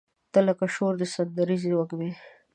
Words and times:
تۀ 0.31 0.39
لکه 0.47 0.65
شور 0.75 0.93
د 0.99 1.01
سندریزې 1.13 1.71
وږمې 1.75 2.11